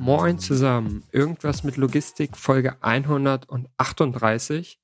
[0.00, 1.04] Moin zusammen.
[1.12, 4.80] Irgendwas mit Logistik, Folge 138.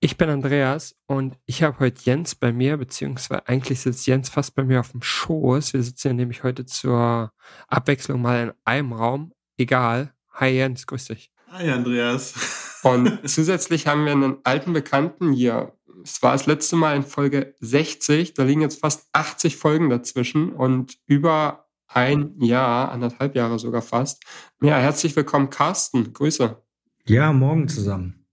[0.00, 4.56] Ich bin Andreas und ich habe heute Jens bei mir, beziehungsweise eigentlich sitzt Jens fast
[4.56, 5.74] bei mir auf dem Schoß.
[5.74, 7.32] Wir sitzen ja nämlich heute zur
[7.68, 9.32] Abwechslung mal in einem Raum.
[9.56, 10.12] Egal.
[10.32, 11.30] Hi Jens, grüß dich.
[11.52, 12.80] Hi Andreas.
[12.82, 15.72] Und zusätzlich haben wir einen alten Bekannten hier.
[16.02, 18.34] Es war das letzte Mal in Folge 60.
[18.34, 24.22] Da liegen jetzt fast 80 Folgen dazwischen und über ein Jahr, anderthalb Jahre sogar fast.
[24.62, 26.12] Ja, herzlich willkommen, Carsten.
[26.12, 26.62] Grüße.
[27.06, 28.26] Ja, morgen zusammen.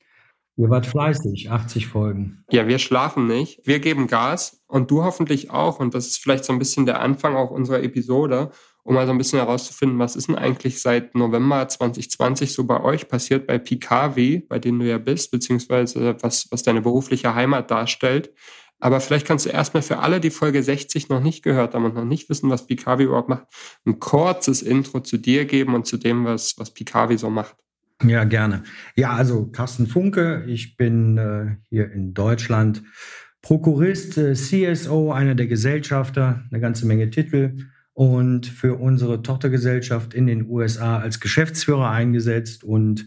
[0.58, 2.44] Ihr wart fleißig, 80 Folgen.
[2.50, 3.60] Ja, wir schlafen nicht.
[3.66, 5.80] Wir geben Gas und du hoffentlich auch.
[5.80, 8.52] Und das ist vielleicht so ein bisschen der Anfang auch unserer Episode,
[8.84, 12.82] um mal so ein bisschen herauszufinden, was ist denn eigentlich seit November 2020 so bei
[12.82, 17.70] euch passiert, bei PKW, bei denen du ja bist, beziehungsweise was, was deine berufliche Heimat
[17.70, 18.32] darstellt.
[18.80, 21.96] Aber vielleicht kannst du erstmal für alle, die Folge 60 noch nicht gehört haben und
[21.96, 23.46] noch nicht wissen, was Pikavi überhaupt macht,
[23.86, 27.56] ein kurzes Intro zu dir geben und zu dem, was, was Pikavi so macht.
[28.04, 28.64] Ja, gerne.
[28.96, 32.84] Ja, also Carsten Funke, ich bin äh, hier in Deutschland
[33.42, 37.56] Prokurist, äh, CSO, einer der Gesellschafter, eine ganze Menge Titel
[37.94, 43.06] und für unsere Tochtergesellschaft in den USA als Geschäftsführer eingesetzt und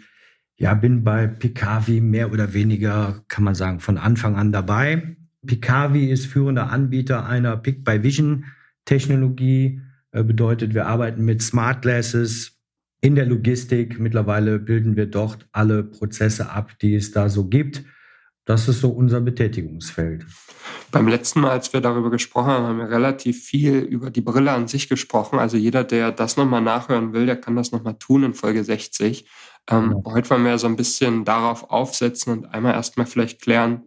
[0.56, 5.17] ja, bin bei Picavi mehr oder weniger, kann man sagen, von Anfang an dabei.
[5.47, 9.80] Picavi ist führender Anbieter einer Pick-by-Vision-Technologie.
[10.11, 12.58] Äh, bedeutet, wir arbeiten mit Smart Glasses,
[13.00, 13.98] in der Logistik.
[13.98, 17.84] Mittlerweile bilden wir dort alle Prozesse ab, die es da so gibt.
[18.45, 20.24] Das ist so unser Betätigungsfeld.
[20.90, 24.52] Beim letzten Mal, als wir darüber gesprochen haben, haben wir relativ viel über die Brille
[24.52, 25.39] an sich gesprochen.
[25.39, 29.29] Also jeder, der das nochmal nachhören will, der kann das nochmal tun in Folge 60.
[29.70, 30.12] Ähm, ja.
[30.12, 33.83] Heute wollen wir so ein bisschen darauf aufsetzen und einmal erstmal vielleicht klären,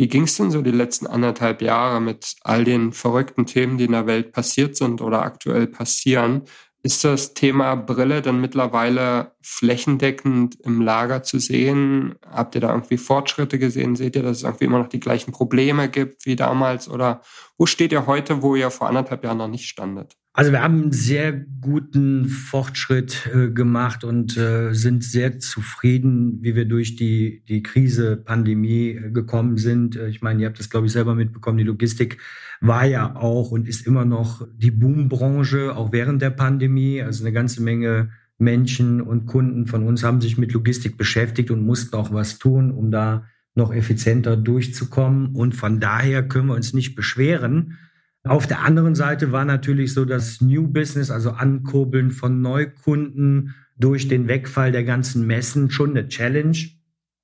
[0.00, 3.84] wie ging es denn so die letzten anderthalb Jahre mit all den verrückten Themen, die
[3.84, 6.44] in der Welt passiert sind oder aktuell passieren?
[6.82, 12.14] Ist das Thema Brille dann mittlerweile flächendeckend im Lager zu sehen?
[12.26, 13.94] Habt ihr da irgendwie Fortschritte gesehen?
[13.94, 16.88] Seht ihr, dass es irgendwie immer noch die gleichen Probleme gibt wie damals?
[16.88, 17.20] Oder
[17.58, 20.16] wo steht ihr heute, wo ihr vor anderthalb Jahren noch nicht standet?
[20.40, 26.56] Also wir haben einen sehr guten Fortschritt äh, gemacht und äh, sind sehr zufrieden, wie
[26.56, 29.96] wir durch die, die Krise, Pandemie äh, gekommen sind.
[29.96, 31.58] Äh, ich meine, ihr habt das, glaube ich, selber mitbekommen.
[31.58, 32.16] Die Logistik
[32.62, 37.02] war ja auch und ist immer noch die Boombranche, auch während der Pandemie.
[37.02, 38.08] Also eine ganze Menge
[38.38, 42.70] Menschen und Kunden von uns haben sich mit Logistik beschäftigt und mussten auch was tun,
[42.70, 45.34] um da noch effizienter durchzukommen.
[45.34, 47.76] Und von daher können wir uns nicht beschweren
[48.24, 54.08] auf der anderen Seite war natürlich so das New Business, also Ankurbeln von Neukunden durch
[54.08, 56.58] den Wegfall der ganzen Messen schon eine Challenge.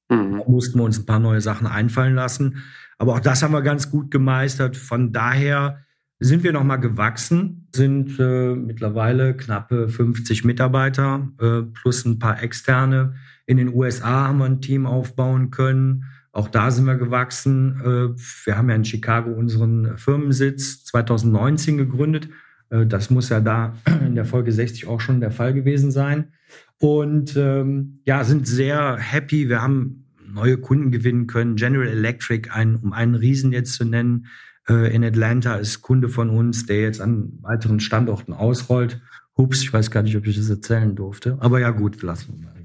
[0.09, 0.39] Mhm.
[0.39, 2.62] Da mussten wir uns ein paar neue Sachen einfallen lassen.
[2.99, 4.77] Aber auch das haben wir ganz gut gemeistert.
[4.77, 5.84] Von daher
[6.19, 13.17] sind wir nochmal gewachsen, sind äh, mittlerweile knappe 50 Mitarbeiter äh, plus ein paar externe.
[13.45, 16.05] In den USA haben wir ein Team aufbauen können.
[16.37, 17.81] Auch da sind wir gewachsen.
[17.81, 22.29] Äh, wir haben ja in Chicago unseren Firmensitz 2019 gegründet.
[22.69, 23.75] Äh, das muss ja da
[24.07, 26.33] in der Folge 60 auch schon der Fall gewesen sein.
[26.79, 29.49] Und ähm, ja, sind sehr happy.
[29.49, 31.57] Wir haben neue Kunden gewinnen können.
[31.57, 34.27] General Electric, ein, um einen Riesen jetzt zu nennen,
[34.69, 39.01] äh, in Atlanta ist Kunde von uns, der jetzt an weiteren Standorten ausrollt.
[39.39, 41.39] Hups, ich weiß gar nicht, ob ich das erzählen durfte.
[41.41, 42.56] Aber ja, gut, lassen wir mal.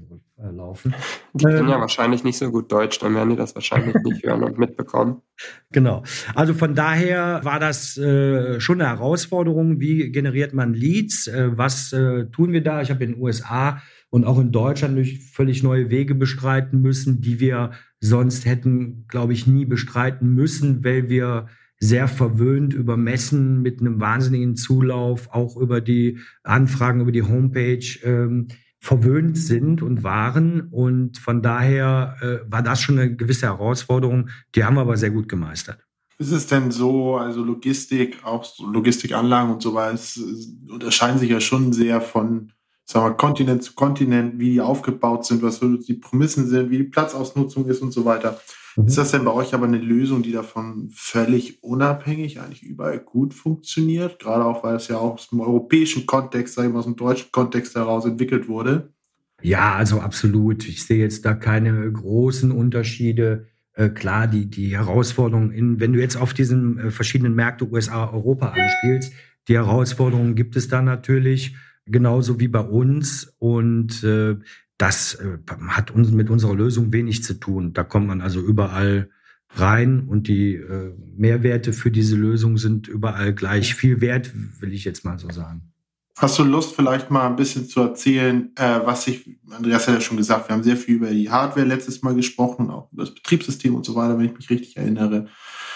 [0.42, 0.94] Äh, laufen.
[1.34, 4.22] Die können ähm, ja wahrscheinlich nicht so gut Deutsch, dann werden die das wahrscheinlich nicht
[4.26, 5.22] hören und mitbekommen.
[5.70, 6.02] Genau.
[6.34, 9.80] Also von daher war das äh, schon eine Herausforderung.
[9.80, 11.28] Wie generiert man Leads?
[11.28, 12.82] Äh, was äh, tun wir da?
[12.82, 13.80] Ich habe in den USA
[14.10, 17.70] und auch in Deutschland durch völlig neue Wege bestreiten müssen, die wir
[18.00, 21.46] sonst hätten, glaube ich, nie bestreiten müssen, weil wir
[21.78, 27.98] sehr verwöhnt über Messen mit einem wahnsinnigen Zulauf, auch über die Anfragen über die Homepage.
[28.04, 28.48] Ähm,
[28.82, 30.68] verwöhnt sind und waren.
[30.72, 34.28] Und von daher äh, war das schon eine gewisse Herausforderung.
[34.56, 35.78] Die haben wir aber sehr gut gemeistert.
[36.18, 39.98] Ist es denn so, also Logistik, auch Logistikanlagen und so weiter,
[40.68, 42.52] unterscheiden sich ja schon sehr von,
[42.84, 46.84] sagen wir, Kontinent zu Kontinent, wie die aufgebaut sind, was die Prämissen sind, wie die
[46.84, 48.40] Platzausnutzung ist und so weiter.
[48.76, 48.86] Mhm.
[48.86, 53.34] Ist das denn bei euch aber eine Lösung, die davon völlig unabhängig eigentlich überall gut
[53.34, 54.18] funktioniert?
[54.18, 56.96] Gerade auch, weil es ja auch aus dem europäischen Kontext, sage ich mal, aus dem
[56.96, 58.92] deutschen Kontext heraus entwickelt wurde.
[59.42, 60.66] Ja, also absolut.
[60.68, 63.48] Ich sehe jetzt da keine großen Unterschiede.
[63.74, 68.10] Äh, klar, die, die Herausforderungen, in, wenn du jetzt auf diesen äh, verschiedenen Märkte USA,
[68.10, 69.12] Europa anspielst,
[69.48, 73.34] die Herausforderungen gibt es da natürlich, genauso wie bei uns.
[73.38, 74.36] Und äh,
[74.82, 75.38] das äh,
[75.68, 77.72] hat uns mit unserer Lösung wenig zu tun.
[77.72, 79.10] Da kommt man also überall
[79.54, 84.84] rein und die äh, Mehrwerte für diese Lösung sind überall gleich viel wert, will ich
[84.84, 85.72] jetzt mal so sagen.
[86.18, 90.00] Hast du Lust, vielleicht mal ein bisschen zu erzählen, äh, was ich, Andreas hat ja
[90.00, 93.14] schon gesagt, wir haben sehr viel über die Hardware letztes Mal gesprochen, auch über das
[93.14, 95.28] Betriebssystem und so weiter, wenn ich mich richtig erinnere.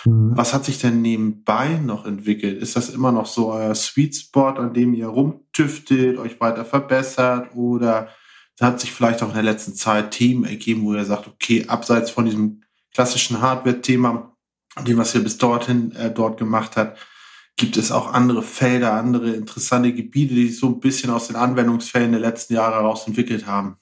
[0.04, 0.32] Mhm.
[0.34, 2.60] Was hat sich denn nebenbei noch entwickelt?
[2.60, 7.54] Ist das immer noch so euer Sweet Spot, an dem ihr rumtüftelt, euch weiter verbessert
[7.54, 8.08] oder
[8.60, 12.10] hat sich vielleicht auch in der letzten Zeit Themen ergeben, wo ihr sagt, okay, abseits
[12.10, 12.62] von diesem
[12.94, 14.34] klassischen Hardware-Thema,
[14.86, 16.98] dem, was ihr bis dorthin äh, dort gemacht habt,
[17.56, 21.36] gibt es auch andere Felder, andere interessante Gebiete, die sich so ein bisschen aus den
[21.36, 23.76] Anwendungsfällen der letzten Jahre heraus entwickelt haben?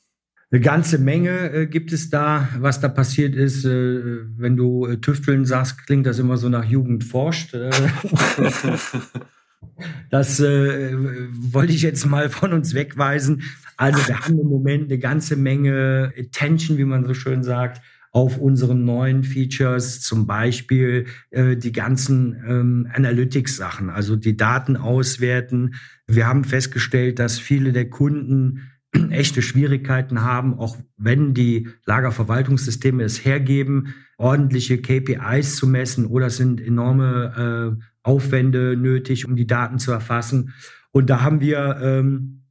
[0.50, 3.64] Eine ganze Menge äh, gibt es da, was da passiert ist.
[3.64, 7.56] Äh, wenn du äh, Tüfteln sagst, klingt das immer so nach Jugend forscht.
[10.10, 10.92] Das äh,
[11.30, 13.42] wollte ich jetzt mal von uns wegweisen.
[13.76, 17.80] Also wir haben im Moment eine ganze Menge Attention, wie man so schön sagt,
[18.14, 25.74] auf unseren neuen Features, zum Beispiel äh, die ganzen ähm, Analytics-Sachen, also die Daten auswerten.
[26.06, 28.70] Wir haben festgestellt, dass viele der Kunden
[29.10, 36.36] echte Schwierigkeiten haben, auch wenn die Lagerverwaltungssysteme es hergeben, ordentliche KPIs zu messen oder es
[36.36, 40.54] sind enorme äh, Aufwände nötig, um die Daten zu erfassen.
[40.92, 42.44] Und da haben wir ähm,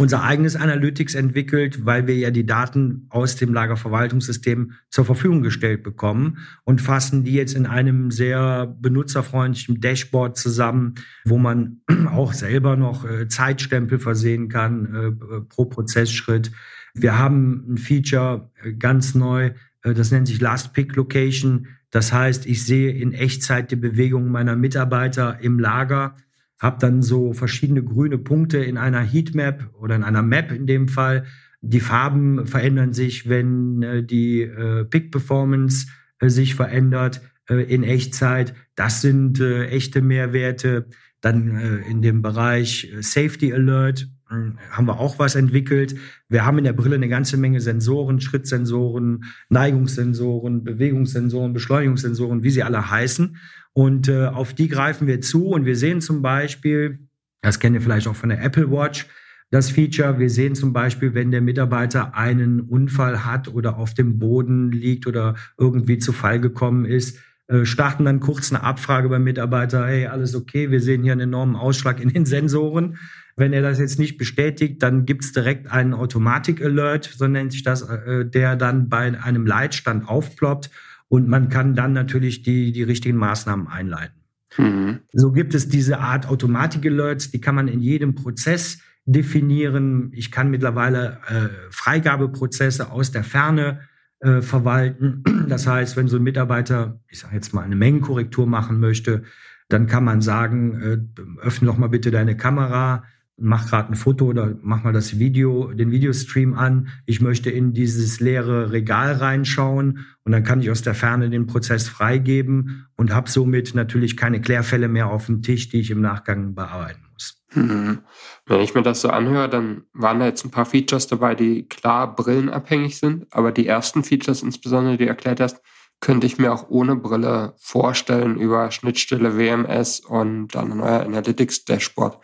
[0.00, 5.82] unser eigenes Analytics entwickelt, weil wir ja die Daten aus dem Lagerverwaltungssystem zur Verfügung gestellt
[5.82, 10.94] bekommen und fassen die jetzt in einem sehr benutzerfreundlichen Dashboard zusammen,
[11.24, 16.50] wo man auch selber noch äh, Zeitstempel versehen kann äh, pro Prozessschritt.
[16.94, 21.68] Wir haben ein Feature äh, ganz neu, das nennt sich Last Pick Location.
[21.90, 26.14] Das heißt, ich sehe in Echtzeit die Bewegung meiner Mitarbeiter im Lager
[26.60, 30.88] habe dann so verschiedene grüne Punkte in einer Heatmap oder in einer Map in dem
[30.88, 31.24] Fall.
[31.62, 35.86] Die Farben verändern sich, wenn äh, die äh, Pick-Performance
[36.20, 38.54] äh, sich verändert äh, in Echtzeit.
[38.76, 40.86] Das sind äh, echte Mehrwerte.
[41.22, 45.96] Dann äh, in dem Bereich Safety Alert haben wir auch was entwickelt.
[46.28, 52.62] Wir haben in der Brille eine ganze Menge Sensoren, Schrittsensoren, Neigungssensoren, Bewegungssensoren, Beschleunigungssensoren, wie sie
[52.62, 53.36] alle heißen.
[53.72, 57.08] Und äh, auf die greifen wir zu und wir sehen zum Beispiel,
[57.42, 59.06] das kennt ihr vielleicht auch von der Apple Watch,
[59.50, 60.18] das Feature.
[60.18, 65.06] Wir sehen zum Beispiel, wenn der Mitarbeiter einen Unfall hat oder auf dem Boden liegt
[65.06, 67.18] oder irgendwie zu Fall gekommen ist,
[67.48, 71.22] äh, starten dann kurz eine Abfrage beim Mitarbeiter, hey, alles okay, wir sehen hier einen
[71.22, 72.96] enormen Ausschlag in den Sensoren.
[73.40, 77.80] Wenn er das jetzt nicht bestätigt, dann gibt's direkt einen Automatik-Alert, so nennt sich das,
[77.80, 80.70] äh, der dann bei einem Leitstand aufploppt
[81.08, 84.20] und man kann dann natürlich die, die richtigen Maßnahmen einleiten.
[84.58, 84.98] Mhm.
[85.12, 90.12] So gibt es diese Art Automatik-Alerts, die kann man in jedem Prozess definieren.
[90.14, 93.80] Ich kann mittlerweile äh, Freigabeprozesse aus der Ferne
[94.20, 95.24] äh, verwalten.
[95.48, 99.22] Das heißt, wenn so ein Mitarbeiter, ich sage jetzt mal, eine Mengenkorrektur machen möchte,
[99.70, 100.98] dann kann man sagen, äh,
[101.40, 103.04] öffne doch mal bitte deine Kamera,
[103.40, 106.88] mach gerade ein Foto oder mach mal das Video, den Videostream an.
[107.06, 111.46] Ich möchte in dieses leere Regal reinschauen und dann kann ich aus der Ferne den
[111.46, 116.00] Prozess freigeben und habe somit natürlich keine Klärfälle mehr auf dem Tisch, die ich im
[116.00, 117.42] Nachgang bearbeiten muss.
[117.54, 118.00] Mhm.
[118.46, 121.66] Wenn ich mir das so anhöre, dann waren da jetzt ein paar Features dabei, die
[121.68, 125.60] klar brillenabhängig sind, aber die ersten Features insbesondere, die du erklärt hast,
[126.00, 131.64] könnte ich mir auch ohne Brille vorstellen über Schnittstelle WMS und dann ein neuer Analytics
[131.66, 132.18] Dashboard.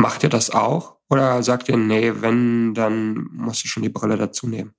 [0.00, 0.96] Macht ihr das auch?
[1.10, 4.72] Oder sagt ihr, nee, wenn, dann musst du schon die Brille dazu nehmen?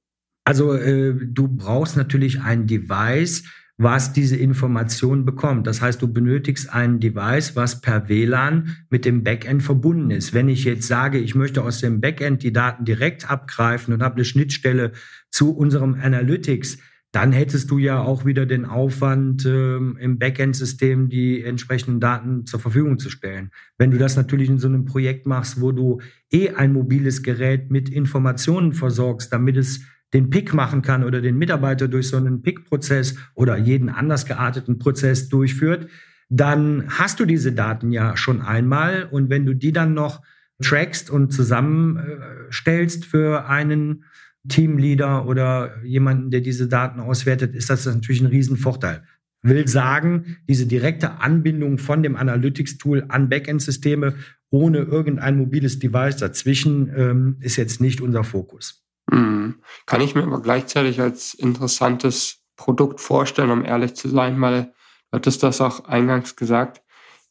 [0.46, 3.44] Also äh, du brauchst natürlich ein Device,
[3.78, 5.68] was diese Information bekommt.
[5.68, 10.34] Das heißt, du benötigst ein Device, was per WLAN mit dem Backend verbunden ist.
[10.34, 14.16] Wenn ich jetzt sage, ich möchte aus dem Backend die Daten direkt abgreifen und habe
[14.16, 14.92] eine Schnittstelle
[15.30, 16.80] zu unserem Analytics,
[17.12, 22.60] dann hättest du ja auch wieder den Aufwand, ähm, im Backend-System die entsprechenden Daten zur
[22.60, 23.52] Verfügung zu stellen.
[23.78, 26.00] Wenn du das natürlich in so einem Projekt machst, wo du
[26.32, 29.82] eh ein mobiles Gerät mit Informationen versorgst, damit es
[30.14, 34.80] den Pick machen kann oder den Mitarbeiter durch so einen Pick-Prozess oder jeden anders gearteten
[34.80, 35.88] Prozess durchführt,
[36.30, 39.08] dann hast du diese Daten ja schon einmal.
[39.12, 40.22] Und wenn du die dann noch
[40.62, 44.06] trackst und zusammenstellst für einen
[44.48, 49.04] Teamleader oder jemanden, der diese Daten auswertet, ist das natürlich ein Riesenvorteil.
[49.44, 54.16] Will sagen, diese direkte Anbindung von dem Analytics-Tool an Backend-Systeme
[54.52, 58.84] ohne irgendein mobiles Device dazwischen ähm, ist jetzt nicht unser Fokus.
[59.10, 59.56] Hm.
[59.86, 64.72] Kann ich mir aber gleichzeitig als interessantes Produkt vorstellen, um ehrlich zu sein, weil du
[65.14, 66.82] hattest das auch eingangs gesagt,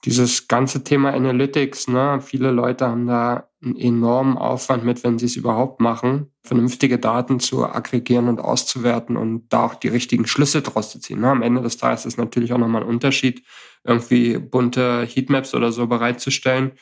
[0.05, 5.27] dieses ganze Thema Analytics, ne, viele Leute haben da einen enormen Aufwand mit, wenn sie
[5.27, 10.63] es überhaupt machen, vernünftige Daten zu aggregieren und auszuwerten und da auch die richtigen Schlüsse
[10.63, 11.21] draus zu ziehen.
[11.21, 11.29] Ne.
[11.29, 13.45] Am Ende des Tages ist natürlich auch nochmal ein Unterschied,
[13.85, 16.73] irgendwie bunte Heatmaps oder so bereitzustellen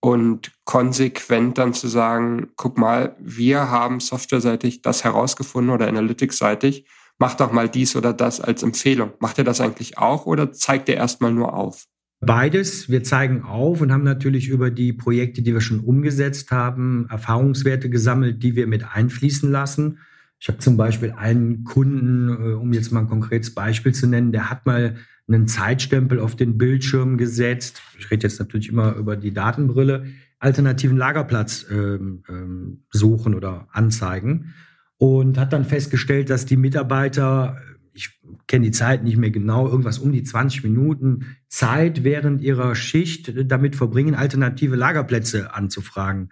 [0.00, 6.86] und konsequent dann zu sagen, guck mal, wir haben softwareseitig das herausgefunden oder analytics-seitig,
[7.18, 9.12] mach doch mal dies oder das als Empfehlung.
[9.18, 11.86] Macht er das eigentlich auch oder zeigt er erstmal nur auf?
[12.20, 12.88] Beides.
[12.88, 17.88] Wir zeigen auf und haben natürlich über die Projekte, die wir schon umgesetzt haben, Erfahrungswerte
[17.90, 19.98] gesammelt, die wir mit einfließen lassen.
[20.40, 24.32] Ich habe zum Beispiel einen Kunden, äh, um jetzt mal ein konkretes Beispiel zu nennen,
[24.32, 24.96] der hat mal
[25.28, 27.82] einen Zeitstempel auf den Bildschirm gesetzt.
[27.98, 30.06] Ich rede jetzt natürlich immer über die Datenbrille.
[30.40, 34.54] Alternativen Lagerplatz ähm, ähm, suchen oder anzeigen
[34.96, 37.58] und hat dann festgestellt, dass die Mitarbeiter
[37.98, 42.74] ich kenne die Zeit nicht mehr genau, irgendwas um die 20 Minuten Zeit während ihrer
[42.74, 46.30] Schicht damit verbringen, alternative Lagerplätze anzufragen.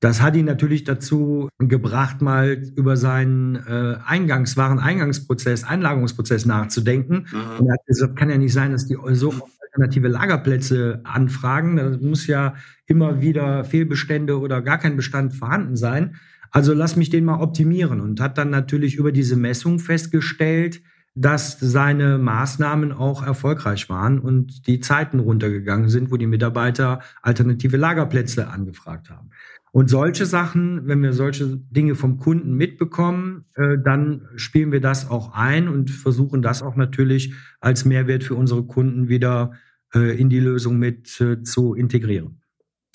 [0.00, 7.26] Das hat ihn natürlich dazu gebracht, mal über seinen äh, Eingangs, Eingangsprozess, Einlagerungsprozess nachzudenken.
[7.32, 7.58] Mhm.
[7.58, 9.32] Und er hat gesagt, kann ja nicht sein, dass die so
[9.62, 11.76] alternative Lagerplätze anfragen.
[11.76, 12.54] Da muss ja
[12.86, 16.16] immer wieder Fehlbestände oder gar kein Bestand vorhanden sein.
[16.50, 20.82] Also lass mich den mal optimieren und hat dann natürlich über diese Messung festgestellt,
[21.16, 27.78] dass seine Maßnahmen auch erfolgreich waren und die Zeiten runtergegangen sind, wo die Mitarbeiter alternative
[27.78, 29.30] Lagerplätze angefragt haben.
[29.72, 35.10] Und solche Sachen, wenn wir solche Dinge vom Kunden mitbekommen, äh, dann spielen wir das
[35.10, 39.52] auch ein und versuchen das auch natürlich als Mehrwert für unsere Kunden wieder
[39.94, 42.42] äh, in die Lösung mit äh, zu integrieren.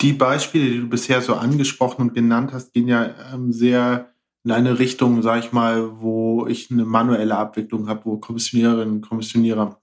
[0.00, 4.11] Die Beispiele, die du bisher so angesprochen und genannt hast, gehen ja ähm, sehr
[4.44, 9.08] in eine Richtung, sage ich mal, wo ich eine manuelle Abwicklung habe, wo Kommissionärinnen und
[9.08, 9.80] Kommissionierer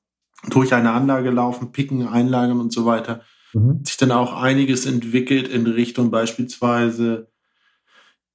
[0.49, 3.21] durch eine Anlage laufen, picken, einlagern und so weiter.
[3.53, 3.81] Mhm.
[3.85, 7.29] Sich dann auch einiges entwickelt in Richtung beispielsweise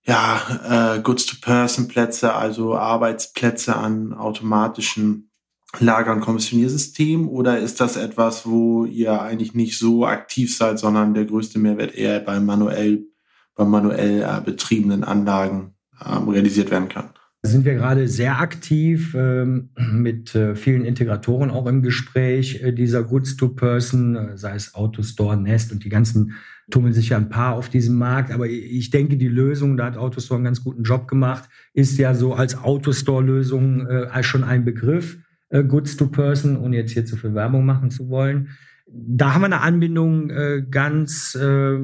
[0.07, 5.31] ja, äh, Goods-to-Person-Plätze, also Arbeitsplätze an automatischen
[5.79, 11.15] Lager- und Kommissioniersystemen oder ist das etwas, wo ihr eigentlich nicht so aktiv seid, sondern
[11.15, 13.07] der größte Mehrwert eher beim manuell,
[13.55, 15.74] beim manuell äh, betriebenen Anlagen
[16.05, 17.11] ähm, realisiert werden kann.
[17.47, 23.03] Sind wir gerade sehr aktiv ähm, mit äh, vielen Integratoren auch im Gespräch äh, dieser
[23.03, 26.33] Goods-to-Person, äh, sei es Autostore, Nest und die ganzen
[26.71, 28.33] tummeln sich ja ein paar auf diesem Markt.
[28.33, 32.15] Aber ich denke, die Lösung, da hat Autostore einen ganz guten Job gemacht, ist ja
[32.15, 35.19] so als Autostore-Lösung äh, schon ein Begriff,
[35.51, 38.49] äh, Goods-to-Person, ohne jetzt hier zu viel Werbung machen zu wollen.
[38.87, 41.79] Da haben wir eine Anbindung äh, ganz äh,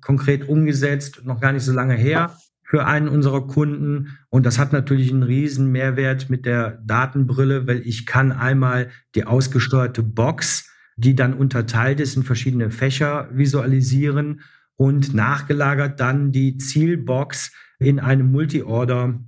[0.00, 2.34] konkret umgesetzt, noch gar nicht so lange her
[2.74, 4.18] für einen unserer Kunden.
[4.30, 9.26] Und das hat natürlich einen riesen Mehrwert mit der Datenbrille, weil ich kann einmal die
[9.26, 14.40] ausgesteuerte Box, die dann unterteilt ist in verschiedene Fächer visualisieren
[14.74, 19.20] und nachgelagert dann die Zielbox in einem Multi-Order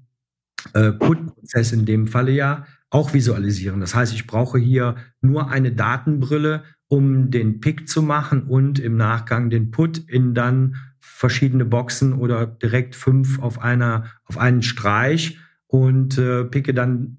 [0.73, 3.79] äh, Put-Prozess in dem Falle ja auch visualisieren.
[3.79, 8.97] Das heißt, ich brauche hier nur eine Datenbrille, um den Pick zu machen und im
[8.97, 10.75] Nachgang den Put in dann
[11.07, 17.19] verschiedene Boxen oder direkt fünf auf einer, auf einen Streich und äh, picke dann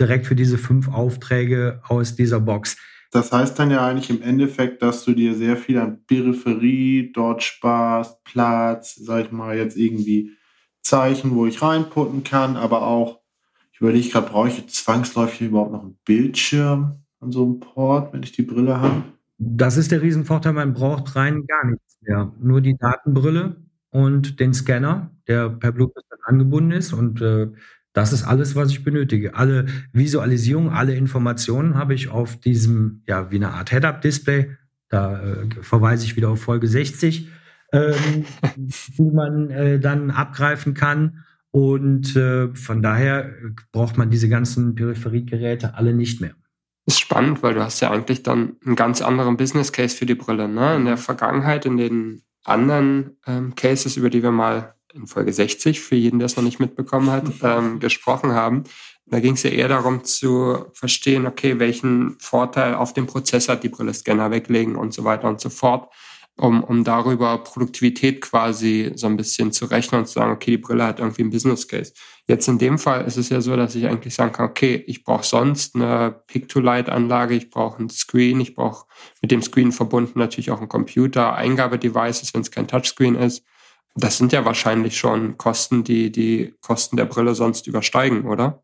[0.00, 2.76] direkt für diese fünf Aufträge aus dieser Box.
[3.12, 7.42] Das heißt dann ja eigentlich im Endeffekt, dass du dir sehr viel an Peripherie dort
[7.42, 10.32] sparst, Platz, sag ich mal, jetzt irgendwie
[10.82, 13.20] Zeichen, wo ich reinputten kann, aber auch,
[13.72, 18.22] ich überlege gerade, brauche ich zwangsläufig überhaupt noch einen Bildschirm an so einem Port, wenn
[18.22, 19.02] ich die Brille habe?
[19.38, 22.32] Das ist der Riesenvorteil, man braucht rein gar nichts mehr.
[22.40, 23.56] Nur die Datenbrille
[23.90, 26.92] und den Scanner, der per Bluetooth angebunden ist.
[26.92, 27.48] Und äh,
[27.92, 29.34] das ist alles, was ich benötige.
[29.34, 34.50] Alle Visualisierungen, alle Informationen habe ich auf diesem, ja, wie eine Art Head-Up-Display.
[34.88, 37.28] Da äh, verweise ich wieder auf Folge 60,
[37.72, 38.24] ähm,
[38.56, 41.24] die man äh, dann abgreifen kann.
[41.50, 43.32] Und äh, von daher
[43.72, 46.34] braucht man diese ganzen Peripheriegeräte alle nicht mehr
[46.86, 50.14] ist spannend, weil du hast ja eigentlich dann einen ganz anderen Business Case für die
[50.14, 50.48] Brille.
[50.48, 50.76] Ne?
[50.76, 55.80] In der Vergangenheit, in den anderen ähm, Cases, über die wir mal in Folge 60,
[55.80, 58.64] für jeden, der es noch nicht mitbekommen hat, ähm, gesprochen haben,
[59.08, 63.62] da ging es ja eher darum zu verstehen, okay, welchen Vorteil auf dem Prozess hat
[63.62, 65.92] die Brille Scanner weglegen und so weiter und so fort
[66.36, 70.58] um, um darüber Produktivität quasi so ein bisschen zu rechnen und zu sagen, okay, die
[70.58, 71.92] Brille hat irgendwie einen Business Case.
[72.26, 75.02] Jetzt in dem Fall ist es ja so, dass ich eigentlich sagen kann, okay, ich
[75.02, 78.86] brauche sonst eine Pick-to-Light-Anlage, ich brauche ein Screen, ich brauche
[79.22, 83.44] mit dem Screen verbunden natürlich auch ein Computer, Eingabedevices, wenn es kein Touchscreen ist.
[83.94, 88.62] Das sind ja wahrscheinlich schon Kosten, die die Kosten der Brille sonst übersteigen, oder?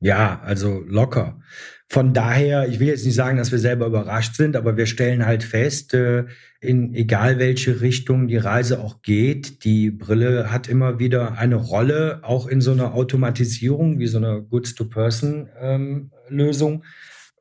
[0.00, 1.40] Ja, also locker.
[1.86, 5.26] Von daher, ich will jetzt nicht sagen, dass wir selber überrascht sind, aber wir stellen
[5.26, 6.24] halt fest, äh,
[6.60, 12.20] in egal welche Richtung die Reise auch geht, die Brille hat immer wieder eine Rolle,
[12.22, 16.72] auch in so einer Automatisierung wie so einer Goods-to-Person-Lösung.
[16.72, 16.82] Ähm,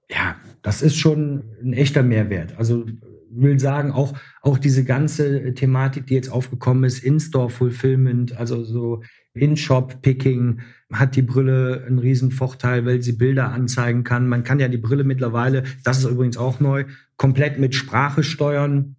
[0.09, 2.57] ja, das ist schon ein echter Mehrwert.
[2.57, 2.85] Also
[3.31, 9.03] will sagen, auch, auch diese ganze Thematik, die jetzt aufgekommen ist, In-Store-Fulfillment, also so
[9.39, 10.59] In-Shop-Picking,
[10.91, 14.27] hat die Brille einen riesen Vorteil, weil sie Bilder anzeigen kann.
[14.27, 16.85] Man kann ja die Brille mittlerweile, das ist übrigens auch neu,
[17.17, 18.95] komplett mit Sprache steuern,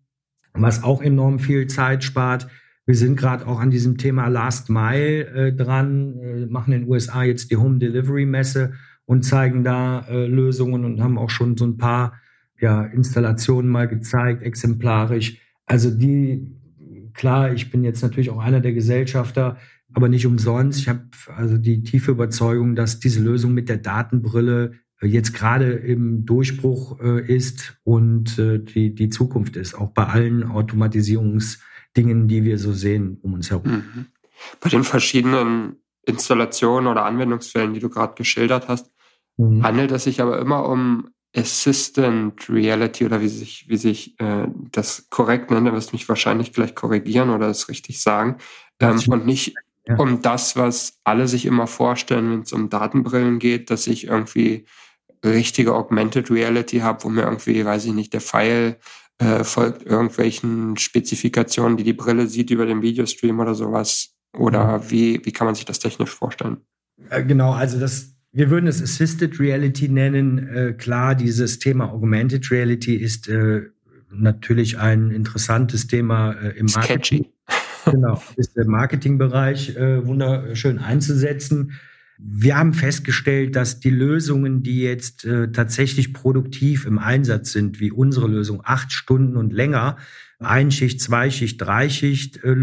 [0.52, 2.48] was auch enorm viel Zeit spart.
[2.86, 6.90] Wir sind gerade auch an diesem Thema Last Mile äh, dran, äh, machen in den
[6.90, 8.72] USA jetzt die Home Delivery Messe
[9.04, 12.14] und zeigen da äh, Lösungen und haben auch schon so ein paar
[12.60, 15.38] ja, Installationen mal gezeigt, exemplarisch.
[15.66, 16.46] Also die,
[17.14, 19.56] klar, ich bin jetzt natürlich auch einer der Gesellschafter,
[19.94, 20.78] aber nicht umsonst.
[20.78, 25.72] Ich habe also die tiefe Überzeugung, dass diese Lösung mit der Datenbrille äh, jetzt gerade
[25.72, 32.44] im Durchbruch äh, ist und äh, die, die Zukunft ist, auch bei allen Automatisierungsdingen, die
[32.44, 33.70] wir so sehen um uns herum.
[33.70, 34.06] Mhm.
[34.60, 38.90] Bei den verschiedenen Installationen oder Anwendungsfällen, die du gerade geschildert hast,
[39.36, 39.62] mhm.
[39.62, 45.08] handelt es sich aber immer um Assistant Reality oder wie sich, wie sich äh, das
[45.10, 48.38] korrekt nennt, da wirst du mich wahrscheinlich gleich korrigieren oder es richtig sagen.
[48.80, 49.54] Ähm, und nicht
[49.86, 49.96] ja.
[49.96, 54.66] um das, was alle sich immer vorstellen, wenn es um Datenbrillen geht, dass ich irgendwie
[55.24, 58.78] richtige Augmented Reality habe, wo mir irgendwie, weiß ich nicht, der Pfeil
[59.18, 64.14] äh, folgt irgendwelchen Spezifikationen, die die Brille sieht über den Videostream oder sowas.
[64.32, 64.90] Oder mhm.
[64.90, 66.58] wie, wie kann man sich das technisch vorstellen?
[67.10, 70.48] Äh, genau, also das wir würden es Assisted Reality nennen.
[70.54, 73.62] Äh, klar, dieses Thema Augmented Reality ist äh,
[74.10, 77.26] natürlich ein interessantes Thema äh, im Marketing.
[77.86, 81.72] Genau, ist der Marketingbereich äh, wunderschön einzusetzen.
[82.18, 87.90] Wir haben festgestellt, dass die Lösungen, die jetzt äh, tatsächlich produktiv im Einsatz sind, wie
[87.90, 89.96] unsere Lösung, acht Stunden und länger,
[90.38, 92.54] Einschicht, Zweischicht, Dreischicht äh,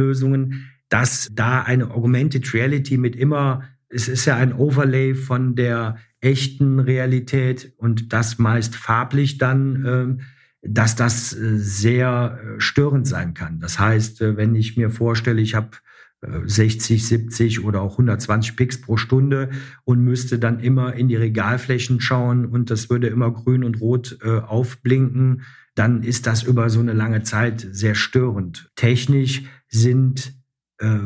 [0.89, 6.80] dass da eine Augmented Reality mit immer es ist ja ein Overlay von der echten
[6.80, 10.22] Realität und das meist farblich dann, ähm,
[10.68, 13.60] dass das äh, sehr äh, störend sein kann.
[13.60, 15.70] Das heißt, äh, wenn ich mir vorstelle, ich habe
[16.20, 19.52] 60, 70 oder auch 120 Pix pro Stunde
[19.84, 24.18] und müsste dann immer in die Regalflächen schauen und das würde immer grün und rot
[24.24, 25.44] äh, aufblinken,
[25.76, 28.72] dann ist das über so eine lange Zeit sehr störend.
[28.76, 30.34] Technisch sind
[30.80, 30.98] äh,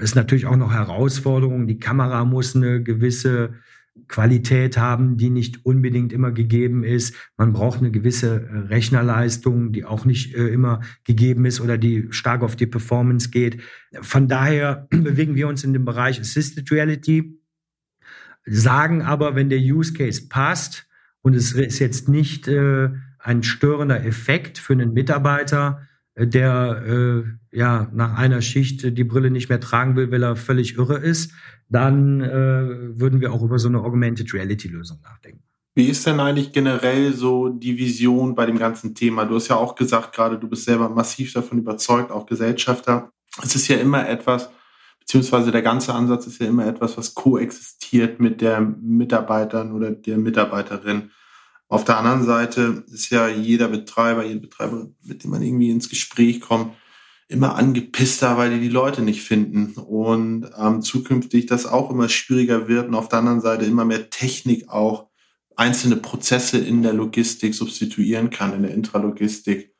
[0.00, 1.66] ist natürlich auch noch Herausforderung.
[1.66, 3.54] Die Kamera muss eine gewisse
[4.10, 7.14] Qualität haben, die nicht unbedingt immer gegeben ist.
[7.36, 12.08] Man braucht eine gewisse äh, Rechnerleistung, die auch nicht äh, immer gegeben ist oder die
[12.10, 13.62] stark auf die Performance geht.
[14.02, 17.40] Von daher bewegen wir uns in dem Bereich Assisted Reality,
[18.44, 20.88] sagen aber, wenn der Use Case passt
[21.22, 25.86] und es ist jetzt nicht äh, ein störender Effekt für einen Mitarbeiter,
[26.26, 30.76] der äh, ja nach einer Schicht die Brille nicht mehr tragen will, weil er völlig
[30.76, 31.32] irre ist,
[31.68, 35.42] dann äh, würden wir auch über so eine Augmented Reality Lösung nachdenken.
[35.74, 39.24] Wie ist denn eigentlich generell so die Vision bei dem ganzen Thema?
[39.24, 43.10] Du hast ja auch gesagt, gerade du bist selber massiv davon überzeugt, auch Gesellschafter.
[43.42, 44.50] Es ist ja immer etwas,
[44.98, 50.18] beziehungsweise der ganze Ansatz ist ja immer etwas, was koexistiert mit der Mitarbeitern oder der
[50.18, 51.12] Mitarbeiterin.
[51.70, 55.88] Auf der anderen Seite ist ja jeder Betreiber, jede Betreiber, mit dem man irgendwie ins
[55.88, 56.74] Gespräch kommt,
[57.28, 62.66] immer angepisster, weil die die Leute nicht finden und ähm, zukünftig das auch immer schwieriger
[62.66, 65.10] wird und auf der anderen Seite immer mehr Technik auch
[65.54, 69.72] einzelne Prozesse in der Logistik substituieren kann, in der Intralogistik.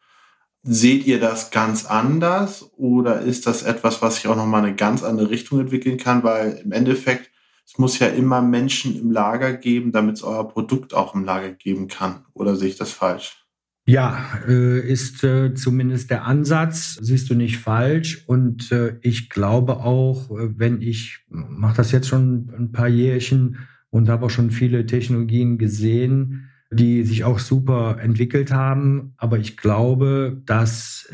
[0.63, 5.03] Seht ihr das ganz anders oder ist das etwas, was sich auch nochmal eine ganz
[5.03, 6.23] andere Richtung entwickeln kann?
[6.23, 7.33] Weil im Endeffekt
[7.71, 11.53] es muss ja immer Menschen im Lager geben, damit es euer Produkt auch im Lager
[11.53, 12.25] geben kann.
[12.35, 13.47] Oder sehe ich das falsch?
[13.87, 18.25] Ja, äh, ist äh, zumindest der Ansatz, siehst du nicht falsch.
[18.27, 23.59] Und äh, ich glaube auch, wenn ich mache das jetzt schon ein paar Jährchen
[23.91, 29.15] und habe auch schon viele Technologien gesehen, die sich auch super entwickelt haben.
[29.17, 31.13] Aber ich glaube, dass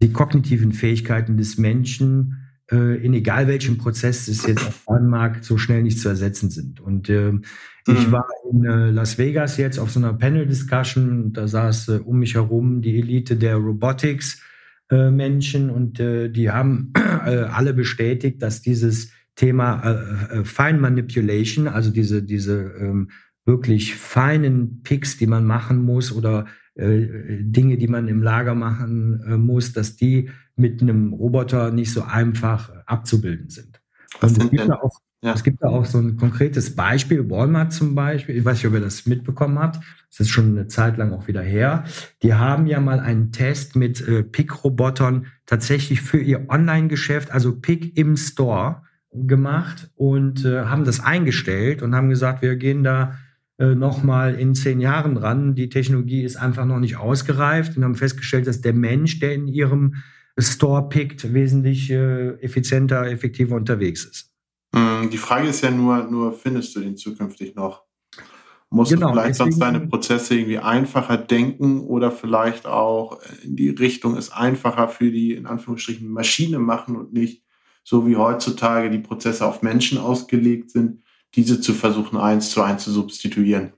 [0.00, 5.44] die kognitiven Fähigkeiten des Menschen äh, in egal welchem Prozess es jetzt auf dem Markt
[5.44, 6.80] so schnell nicht zu ersetzen sind.
[6.80, 7.42] Und äh, mhm.
[7.86, 12.18] ich war in äh, Las Vegas jetzt auf so einer Panel-Discussion, da saß äh, um
[12.18, 14.42] mich herum die Elite der Robotics.
[14.88, 19.82] Äh, Menschen und die haben alle bestätigt, dass dieses Thema
[20.30, 23.10] äh, Fine Manipulation, also diese, diese ähm,
[23.44, 27.06] wirklich feinen Picks, die man machen muss oder äh,
[27.40, 32.02] Dinge, die man im Lager machen äh, muss, dass die mit einem Roboter nicht so
[32.02, 33.80] einfach abzubilden sind.
[34.20, 35.34] Was Und es gibt, da auch, Ja.
[35.34, 38.74] es gibt da auch so ein konkretes Beispiel, Walmart zum Beispiel, ich weiß nicht, ob
[38.74, 41.84] ihr das mitbekommen habt, das ist schon eine Zeit lang auch wieder her.
[42.22, 47.96] Die haben ja mal einen Test mit äh, Pick-Robotern tatsächlich für ihr Online-Geschäft, also Pick
[47.98, 53.16] im Store, gemacht und äh, haben das eingestellt und haben gesagt, wir gehen da
[53.58, 55.54] äh, nochmal in zehn Jahren ran.
[55.54, 59.48] Die Technologie ist einfach noch nicht ausgereift und haben festgestellt, dass der Mensch, der in
[59.48, 59.94] ihrem
[60.38, 64.32] Store pickt, wesentlich äh, effizienter, effektiver unterwegs ist.
[64.72, 67.84] Mm, Die Frage ist ja nur, nur findest du den zukünftig noch?
[68.68, 73.70] Musst Genau, du vielleicht sonst deine Prozesse irgendwie einfacher denken oder vielleicht auch in die
[73.70, 77.44] Richtung es einfacher für die, in Anführungsstrichen, Maschine machen und nicht
[77.84, 81.02] so wie heutzutage die Prozesse auf Menschen ausgelegt sind,
[81.36, 83.72] diese zu versuchen, eins zu eins zu substituieren,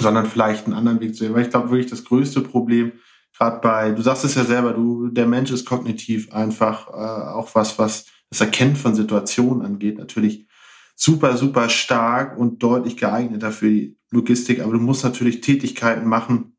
[0.00, 1.34] sondern vielleicht einen anderen Weg zu sehen.
[1.34, 2.92] Weil ich glaube wirklich das größte Problem,
[3.36, 7.54] gerade bei, du sagst es ja selber, du, der Mensch ist kognitiv einfach äh, auch
[7.54, 10.46] was, was das Erkennen von Situationen angeht, natürlich
[10.94, 16.56] super, super stark und deutlich geeigneter für die Logistik, aber du musst natürlich Tätigkeiten machen,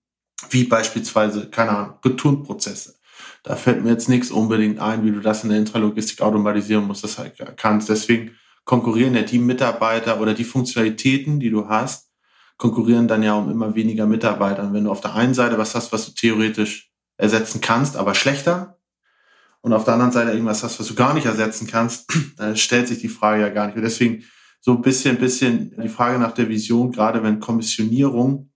[0.51, 2.95] wie beispielsweise, keine Ahnung, Returnprozesse.
[3.43, 7.03] Da fällt mir jetzt nichts unbedingt ein, wie du das in der Intralogistik automatisieren musst,
[7.03, 7.89] das halt kannst.
[7.89, 8.31] Deswegen
[8.65, 12.06] konkurrieren ja die Mitarbeiter oder die Funktionalitäten, die du hast,
[12.57, 14.63] konkurrieren dann ja um immer weniger Mitarbeiter.
[14.63, 18.15] Und wenn du auf der einen Seite was hast, was du theoretisch ersetzen kannst, aber
[18.15, 18.77] schlechter,
[19.61, 22.87] und auf der anderen Seite irgendwas hast, was du gar nicht ersetzen kannst, dann stellt
[22.87, 23.75] sich die Frage ja gar nicht.
[23.75, 24.23] Und deswegen
[24.61, 28.51] so ein bisschen, bisschen die Frage nach der Vision, gerade wenn Kommissionierung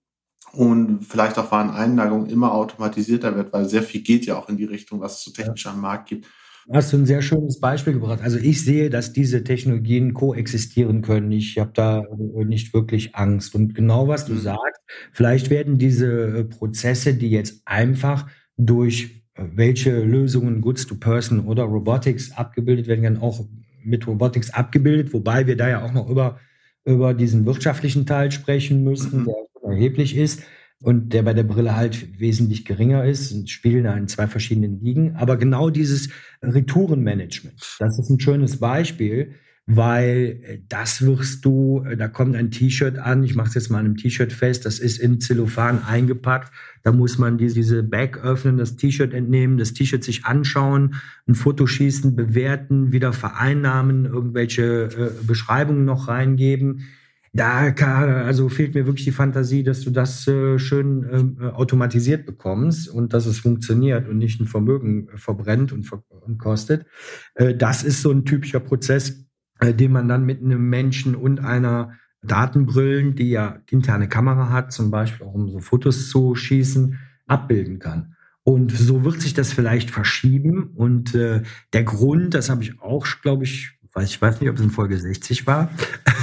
[0.52, 4.64] und vielleicht auch Wareneinlagerung immer automatisierter wird, weil sehr viel geht ja auch in die
[4.64, 6.26] Richtung, was es so technisch am Markt gibt.
[6.70, 8.20] Hast du ein sehr schönes Beispiel gebracht.
[8.22, 11.32] Also ich sehe, dass diese Technologien koexistieren können.
[11.32, 12.02] Ich habe da
[12.36, 13.54] äh, nicht wirklich Angst.
[13.56, 14.38] Und genau was du Mhm.
[14.38, 14.80] sagst,
[15.12, 16.06] vielleicht werden diese
[16.38, 22.86] äh, Prozesse, die jetzt einfach durch äh, welche Lösungen Goods to Person oder Robotics abgebildet
[22.86, 23.44] werden, dann auch
[23.82, 26.38] mit Robotics abgebildet, wobei wir da ja auch noch über,
[26.84, 29.24] über diesen wirtschaftlichen Teil sprechen müssen, Mhm.
[29.26, 30.42] der erheblich ist
[30.82, 35.16] und der bei der Brille halt wesentlich geringer ist und spielen in zwei verschiedenen Ligen.
[35.16, 36.10] Aber genau dieses
[36.42, 39.34] Retourenmanagement, das ist ein schönes Beispiel,
[39.66, 43.70] weil äh, das wirst du, äh, da kommt ein T-Shirt an, ich mache es jetzt
[43.70, 47.82] mal an einem T-Shirt fest, das ist in Zellophan eingepackt, da muss man diese, diese
[47.82, 50.96] Bag öffnen, das T-Shirt entnehmen, das T-Shirt sich anschauen,
[51.28, 56.88] ein Foto schießen, bewerten, wieder vereinnahmen, irgendwelche äh, Beschreibungen noch reingeben.
[57.34, 62.26] Da also fehlt mir wirklich die Fantasie, dass du das äh, schön ähm, äh, automatisiert
[62.26, 65.90] bekommst und dass es funktioniert und nicht ein Vermögen äh, verbrennt und,
[66.38, 66.86] kostet.
[67.34, 69.26] Das ist so ein typischer Prozess,
[69.60, 74.90] den man dann mit einem Menschen und einer Datenbrillen, die ja interne Kamera hat, zum
[74.90, 78.14] Beispiel auch um so Fotos zu schießen, abbilden kann.
[78.44, 80.70] Und so wird sich das vielleicht verschieben.
[80.74, 81.42] Und äh,
[81.72, 84.70] der Grund, das habe ich auch, glaube ich, weiß ich weiß nicht, ob es in
[84.70, 85.70] Folge 60 war,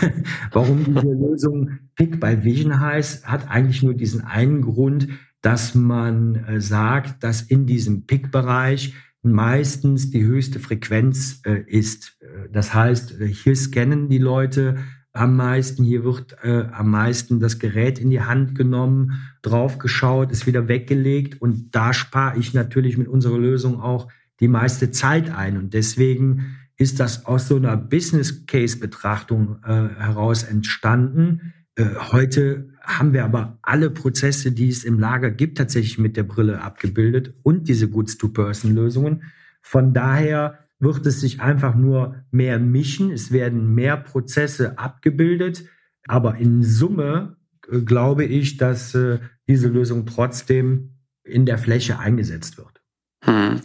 [0.51, 5.07] warum diese Lösung Pick by Vision heißt, hat eigentlich nur diesen einen Grund,
[5.41, 12.17] dass man äh, sagt, dass in diesem Pick-Bereich meistens die höchste Frequenz äh, ist.
[12.21, 14.77] Äh, Das heißt, äh, hier scannen die Leute
[15.11, 20.45] am meisten, hier wird äh, am meisten das Gerät in die Hand genommen, draufgeschaut, ist
[20.45, 24.07] wieder weggelegt und da spare ich natürlich mit unserer Lösung auch
[24.39, 29.67] die meiste Zeit ein und deswegen ist das aus so einer Business Case Betrachtung äh,
[29.67, 31.53] heraus entstanden.
[31.75, 36.23] Äh, heute haben wir aber alle Prozesse, die es im Lager gibt, tatsächlich mit der
[36.23, 39.23] Brille abgebildet und diese Goods-to-Person-Lösungen.
[39.61, 43.11] Von daher wird es sich einfach nur mehr mischen.
[43.11, 45.65] Es werden mehr Prozesse abgebildet.
[46.07, 47.35] Aber in Summe
[47.69, 52.81] äh, glaube ich, dass äh, diese Lösung trotzdem in der Fläche eingesetzt wird.
[53.25, 53.59] Hm.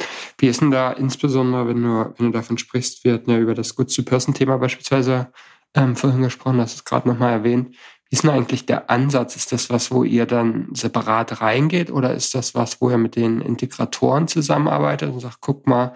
[0.45, 3.55] Wie ist denn da insbesondere, wenn du, wenn du davon sprichst, wir hatten ja über
[3.55, 5.33] das Goods-to-Person-Thema beispielsweise
[5.75, 7.71] ähm, vorhin gesprochen, hast es gerade nochmal erwähnt.
[7.71, 9.37] Wie ist denn eigentlich der Ansatz?
[9.37, 13.17] Ist das was, wo ihr dann separat reingeht oder ist das was, wo ihr mit
[13.17, 15.95] den Integratoren zusammenarbeitet und sagt, guck mal,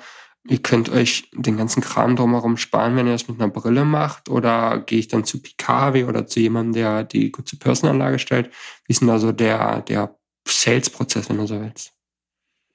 [0.48, 4.30] ihr könnt euch den ganzen Kram drumherum sparen, wenn ihr das mit einer Brille macht?
[4.30, 8.50] Oder gehe ich dann zu Picave oder zu jemandem, der die Good-to-Person-Anlage stellt?
[8.86, 11.97] Wie ist denn da so der, der Sales-Prozess, wenn du so willst?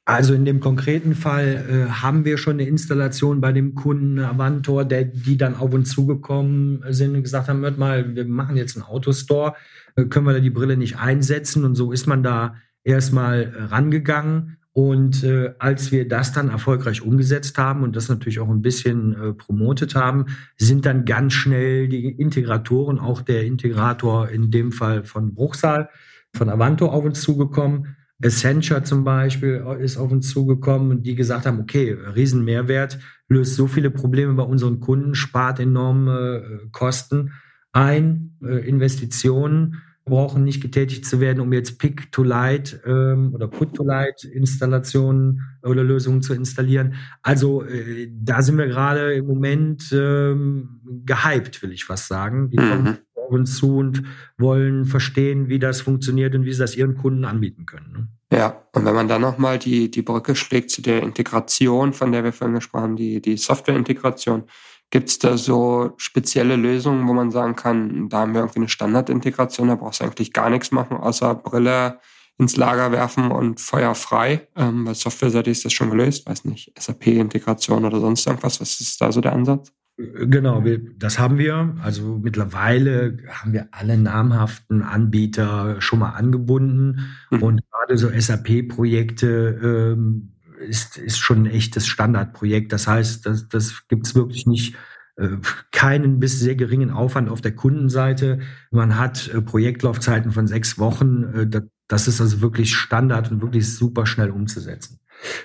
[0.05, 4.83] Also in dem konkreten Fall äh, haben wir schon eine Installation bei dem Kunden Avantor,
[4.83, 8.75] der, die dann auf uns zugekommen sind und gesagt haben, hört mal, wir machen jetzt
[8.75, 9.53] einen Autostore,
[9.95, 11.63] äh, können wir da die Brille nicht einsetzen?
[11.63, 14.57] Und so ist man da erstmal äh, rangegangen.
[14.73, 19.13] Und äh, als wir das dann erfolgreich umgesetzt haben und das natürlich auch ein bisschen
[19.13, 20.25] äh, promotet haben,
[20.57, 25.89] sind dann ganz schnell die Integratoren, auch der Integrator in dem Fall von Bruchsal,
[26.33, 31.45] von Avanto auf uns zugekommen Accenture zum Beispiel ist auf uns zugekommen und die gesagt
[31.45, 37.31] haben, okay, Riesenmehrwert, löst so viele Probleme bei unseren Kunden, spart enorme äh, Kosten
[37.71, 45.83] ein, äh, Investitionen brauchen nicht getätigt zu werden, um jetzt Pick-to-Light ähm, oder Put-to-Light-Installationen oder
[45.83, 46.95] Lösungen zu installieren.
[47.21, 52.49] Also äh, da sind wir gerade im Moment ähm, gehypt, will ich fast sagen.
[52.49, 52.69] Die mhm.
[52.69, 52.97] kommen
[53.29, 54.03] uns zu und
[54.37, 57.91] wollen verstehen, wie das funktioniert und wie sie das ihren Kunden anbieten können.
[57.91, 58.37] Ne?
[58.37, 62.23] Ja, und wenn man dann nochmal die, die Brücke schlägt zu der Integration, von der
[62.23, 64.45] wir vorhin gesprochen haben, die, die Software-Integration,
[64.93, 68.69] Gibt es da so spezielle Lösungen, wo man sagen kann, da haben wir irgendwie eine
[68.69, 71.99] Standardintegration, da brauchst du eigentlich gar nichts machen, außer Brille
[72.37, 74.47] ins Lager werfen und Feuer frei?
[74.55, 78.61] Ähm, bei Softwareseite ist das schon gelöst, weiß nicht, SAP-Integration oder sonst irgendwas.
[78.61, 79.73] Was ist da so der Ansatz?
[79.95, 81.75] Genau, wir, das haben wir.
[81.83, 87.43] Also mittlerweile haben wir alle namhaften Anbieter schon mal angebunden mhm.
[87.43, 90.33] und gerade so SAP-Projekte ähm,
[90.67, 92.73] ist, ist schon ein echtes Standardprojekt.
[92.73, 94.75] Das heißt, das, das gibt es wirklich nicht
[95.15, 95.37] äh,
[95.71, 98.39] keinen bis sehr geringen Aufwand auf der Kundenseite.
[98.71, 101.23] Man hat äh, Projektlaufzeiten von sechs Wochen.
[101.35, 104.99] Äh, das, das ist also wirklich Standard und wirklich super schnell umzusetzen.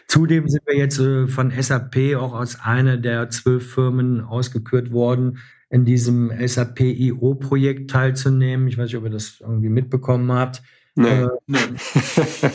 [0.07, 5.39] Zudem sind wir jetzt äh, von SAP auch als eine der zwölf Firmen ausgekürt worden,
[5.71, 8.69] in diesem SAP IO-Projekt teilzunehmen.
[8.69, 10.63] Ich weiß nicht, ob ihr das irgendwie mitbekommen habt.
[10.95, 11.09] Nee.
[11.09, 11.29] Äh,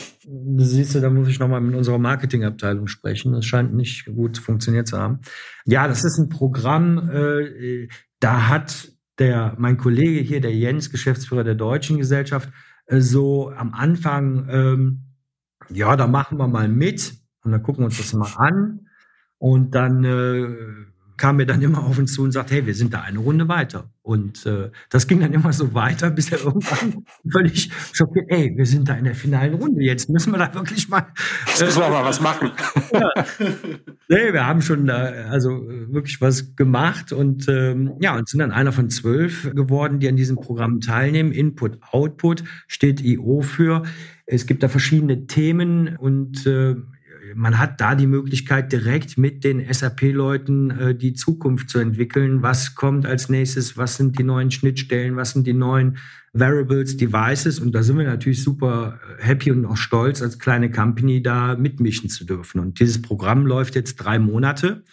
[0.58, 3.32] siehst du, da muss ich nochmal mit unserer Marketingabteilung sprechen.
[3.32, 5.20] Das scheint nicht gut funktioniert zu haben.
[5.66, 7.88] Ja, das ist ein Programm, äh,
[8.20, 12.50] da hat der, mein Kollege hier, der Jens, Geschäftsführer der Deutschen Gesellschaft,
[12.88, 15.13] äh, so am Anfang, ähm,
[15.70, 18.88] ja, da machen wir mal mit und dann gucken wir uns das mal an
[19.38, 20.48] und dann äh,
[21.18, 23.48] kam mir dann immer auf uns zu und sagt, hey, wir sind da eine Runde
[23.48, 23.90] weiter.
[24.02, 28.66] Und äh, das ging dann immer so weiter, bis er irgendwann völlig schockiert, ey, wir
[28.66, 31.08] sind da in der finalen Runde, jetzt müssen wir da wirklich mal...
[31.60, 32.52] Äh, müssen wir mal was machen.
[32.94, 33.10] ja.
[34.10, 35.50] Nee, wir haben schon da also
[35.88, 40.16] wirklich was gemacht und ähm, ja, und sind dann einer von zwölf geworden, die an
[40.16, 41.32] diesem Programm teilnehmen.
[41.32, 43.84] Input, Output steht IO für.
[44.34, 46.76] Es gibt da verschiedene Themen und äh,
[47.36, 52.42] man hat da die Möglichkeit, direkt mit den SAP-Leuten äh, die Zukunft zu entwickeln.
[52.42, 53.78] Was kommt als nächstes?
[53.78, 55.16] Was sind die neuen Schnittstellen?
[55.16, 55.98] Was sind die neuen
[56.34, 57.60] Variables, Devices?
[57.60, 62.10] Und da sind wir natürlich super happy und auch stolz, als kleine Company da mitmischen
[62.10, 62.60] zu dürfen.
[62.60, 64.84] Und dieses Programm läuft jetzt drei Monate.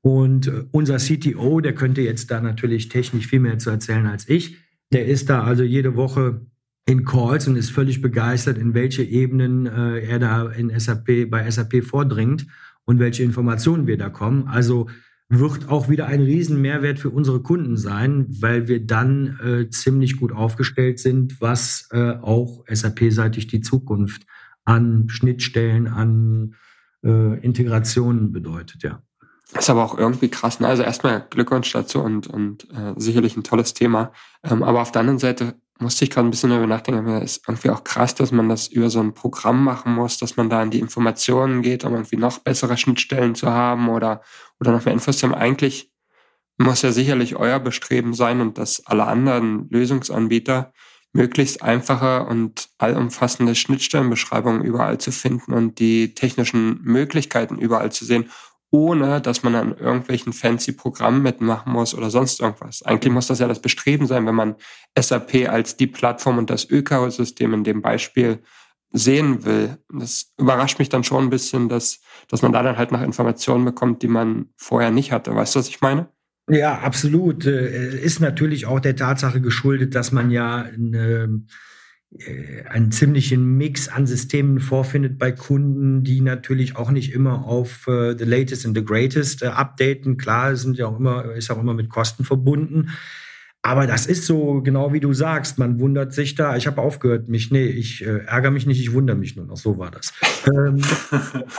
[0.00, 4.28] Und äh, unser CTO, der könnte jetzt da natürlich technisch viel mehr zu erzählen als
[4.28, 4.56] ich.
[4.92, 6.46] Der ist da also jede Woche
[6.86, 11.48] in Calls und ist völlig begeistert, in welche Ebenen äh, er da in SAP, bei
[11.48, 12.46] SAP vordringt
[12.84, 14.48] und welche Informationen wir da kommen.
[14.48, 14.88] Also
[15.28, 20.32] wird auch wieder ein Riesenmehrwert für unsere Kunden sein, weil wir dann äh, ziemlich gut
[20.32, 24.26] aufgestellt sind, was äh, auch SAP-seitig die Zukunft
[24.64, 26.54] an Schnittstellen, an
[27.02, 29.02] äh, Integrationen bedeutet, ja.
[29.58, 30.60] Ist aber auch irgendwie krass.
[30.60, 30.66] Ne?
[30.66, 34.12] Also erstmal Glückwunsch dazu und, und äh, sicherlich ein tolles Thema.
[34.42, 37.38] Ähm, aber auf der anderen Seite musste ich gerade ein bisschen darüber nachdenken, aber es
[37.38, 40.48] ist irgendwie auch krass, dass man das über so ein Programm machen muss, dass man
[40.48, 44.22] da an die Informationen geht, um irgendwie noch bessere Schnittstellen zu haben oder,
[44.60, 45.34] oder noch mehr Infos zu haben.
[45.34, 45.90] Eigentlich
[46.58, 50.72] muss ja sicherlich euer Bestreben sein und dass alle anderen Lösungsanbieter
[51.12, 58.30] möglichst einfache und allumfassende Schnittstellenbeschreibungen überall zu finden und die technischen Möglichkeiten überall zu sehen
[58.72, 62.82] ohne dass man an irgendwelchen fancy Programmen mitmachen muss oder sonst irgendwas.
[62.82, 64.56] Eigentlich muss das ja das Bestreben sein, wenn man
[64.98, 68.42] SAP als die Plattform und das Ökosystem in dem Beispiel
[68.90, 69.76] sehen will.
[69.92, 73.66] Das überrascht mich dann schon ein bisschen, dass, dass man da dann halt nach Informationen
[73.66, 75.34] bekommt, die man vorher nicht hatte.
[75.34, 76.08] Weißt du, was ich meine?
[76.48, 77.44] Ja, absolut.
[77.44, 81.44] Äh, ist natürlich auch der Tatsache geschuldet, dass man ja eine
[82.68, 88.16] einen ziemlichen Mix an Systemen vorfindet bei Kunden, die natürlich auch nicht immer auf uh,
[88.16, 90.18] the latest and the greatest uh, updaten.
[90.18, 92.90] Klar, sind ja auch immer, ist auch immer mit Kosten verbunden.
[93.62, 96.56] Aber das ist so, genau wie du sagst, man wundert sich da.
[96.56, 99.56] Ich habe aufgehört, mich, nee, ich äh, ärgere mich nicht, ich wundere mich nur noch.
[99.56, 100.12] So war das.
[100.46, 100.82] ähm,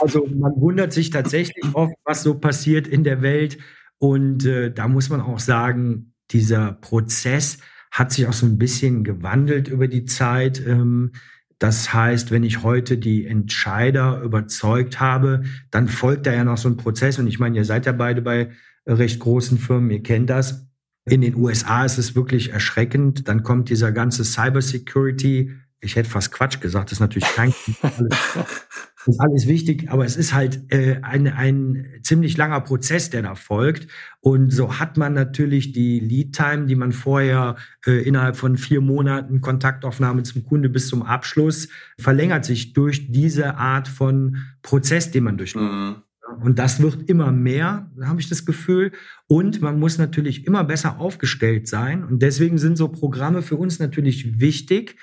[0.00, 3.58] also man wundert sich tatsächlich oft, was so passiert in der Welt.
[3.98, 7.58] Und äh, da muss man auch sagen, dieser Prozess,
[7.94, 10.60] hat sich auch so ein bisschen gewandelt über die Zeit.
[10.66, 11.12] Ähm,
[11.60, 16.68] das heißt, wenn ich heute die Entscheider überzeugt habe, dann folgt da ja noch so
[16.68, 17.18] ein Prozess.
[17.18, 18.50] Und ich meine, ihr seid ja beide bei
[18.84, 20.66] recht großen Firmen, ihr kennt das.
[21.06, 23.28] In den USA ist es wirklich erschreckend.
[23.28, 25.52] Dann kommt dieser ganze Cybersecurity
[25.84, 27.52] ich hätte fast Quatsch gesagt, das ist natürlich kein
[29.06, 33.22] Das ist alles wichtig, aber es ist halt äh, ein, ein ziemlich langer Prozess, der
[33.22, 33.88] da folgt.
[34.20, 39.42] Und so hat man natürlich die Lead-Time, die man vorher äh, innerhalb von vier Monaten
[39.42, 45.36] Kontaktaufnahme zum Kunde bis zum Abschluss verlängert sich durch diese Art von Prozess, den man
[45.36, 45.72] durchläuft.
[45.72, 45.96] Mhm.
[46.40, 48.92] Und das wird immer mehr, habe ich das Gefühl.
[49.26, 52.02] Und man muss natürlich immer besser aufgestellt sein.
[52.02, 54.96] Und deswegen sind so Programme für uns natürlich wichtig,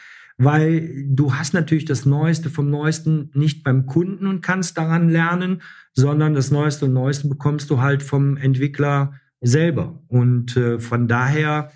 [0.43, 5.61] weil du hast natürlich das Neueste vom Neuesten nicht beim Kunden und kannst daran lernen,
[5.93, 10.01] sondern das Neueste und Neueste bekommst du halt vom Entwickler selber.
[10.07, 11.71] Und äh, von daher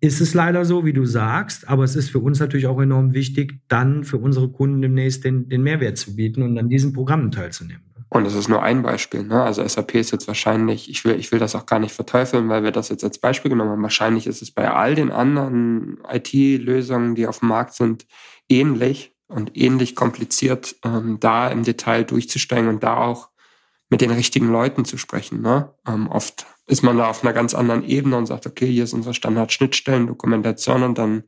[0.00, 3.14] ist es leider so, wie du sagst, aber es ist für uns natürlich auch enorm
[3.14, 7.30] wichtig, dann für unsere Kunden demnächst den, den Mehrwert zu bieten und an diesen Programmen
[7.30, 7.89] teilzunehmen.
[8.10, 9.22] Und das ist nur ein Beispiel.
[9.22, 9.40] Ne?
[9.40, 12.64] Also SAP ist jetzt wahrscheinlich, ich will, ich will das auch gar nicht verteufeln, weil
[12.64, 13.82] wir das jetzt als Beispiel genommen haben.
[13.82, 18.06] Wahrscheinlich ist es bei all den anderen IT-Lösungen, die auf dem Markt sind,
[18.48, 23.28] ähnlich und ähnlich kompliziert, ähm, da im Detail durchzusteigen und da auch
[23.90, 25.40] mit den richtigen Leuten zu sprechen.
[25.40, 25.72] Ne?
[25.86, 28.92] Ähm, oft ist man da auf einer ganz anderen Ebene und sagt, okay, hier ist
[28.92, 31.24] unsere Standard-Schnittstellen, Dokumentation und dann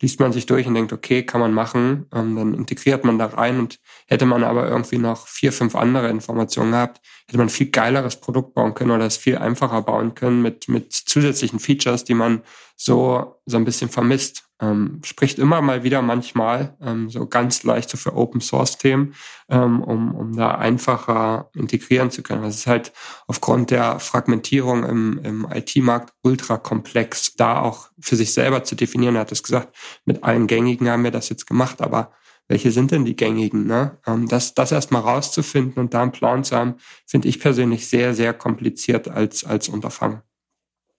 [0.00, 2.06] liest man sich durch und denkt, okay, kann man machen.
[2.12, 6.08] Ähm, dann integriert man da rein und hätte man aber irgendwie noch vier, fünf andere
[6.08, 10.42] Informationen gehabt, hätte man viel geileres Produkt bauen können oder es viel einfacher bauen können
[10.42, 12.42] mit, mit zusätzlichen Features, die man
[12.76, 14.44] so, so ein bisschen vermisst.
[14.60, 19.14] Ähm, spricht immer mal wieder manchmal ähm, so ganz leicht so für Open Source Themen,
[19.48, 22.42] ähm, um, um da einfacher integrieren zu können.
[22.42, 22.92] Das ist halt
[23.26, 29.16] aufgrund der Fragmentierung im, im IT-Markt ultra komplex, da auch für sich selber zu definieren.
[29.16, 32.12] Er hat es gesagt, mit allen gängigen haben wir das jetzt gemacht, aber
[32.46, 33.66] welche sind denn die gängigen?
[33.66, 33.98] Ne?
[34.06, 38.14] Ähm, das, das erstmal rauszufinden und da einen Plan zu haben, finde ich persönlich sehr,
[38.14, 40.22] sehr kompliziert als, als Unterfangen.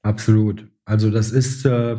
[0.02, 0.68] Absolut.
[0.86, 1.98] Also das ist äh,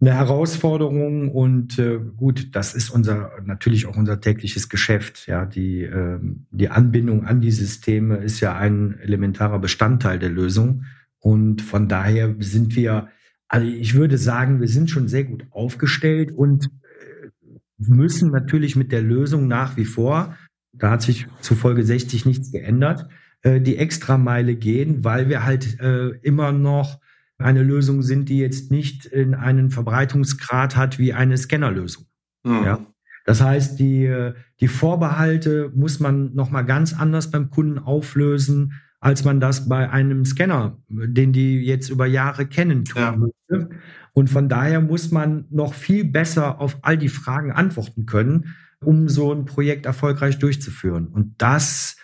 [0.00, 5.26] eine Herausforderung und äh, gut, das ist unser natürlich auch unser tägliches Geschäft.
[5.26, 6.18] Ja, die äh,
[6.50, 10.84] die Anbindung an die Systeme ist ja ein elementarer Bestandteil der Lösung
[11.20, 13.08] und von daher sind wir,
[13.48, 17.30] also ich würde sagen, wir sind schon sehr gut aufgestellt und äh,
[17.78, 20.36] müssen natürlich mit der Lösung nach wie vor,
[20.72, 23.08] da hat sich zu Folge 60 nichts geändert,
[23.42, 27.00] äh, die Extrameile gehen, weil wir halt äh, immer noch
[27.38, 32.06] eine Lösung sind, die jetzt nicht in einen Verbreitungsgrad hat wie eine Scannerlösung.
[32.44, 32.64] Mhm.
[32.64, 32.86] Ja.
[33.24, 39.40] Das heißt, die, die Vorbehalte muss man nochmal ganz anders beim Kunden auflösen, als man
[39.40, 43.16] das bei einem Scanner, den die jetzt über Jahre kennen, tun ja.
[43.16, 43.70] müsste.
[44.12, 49.08] Und von daher muss man noch viel besser auf all die Fragen antworten können, um
[49.08, 51.08] so ein Projekt erfolgreich durchzuführen.
[51.08, 51.96] Und das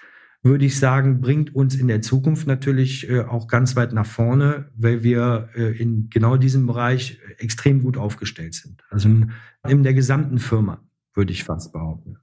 [0.42, 4.70] würde ich sagen, bringt uns in der Zukunft natürlich äh, auch ganz weit nach vorne,
[4.76, 8.82] weil wir äh, in genau diesem Bereich extrem gut aufgestellt sind.
[8.90, 9.32] Also in,
[9.68, 10.80] in der gesamten Firma,
[11.14, 12.18] würde ich fast behaupten.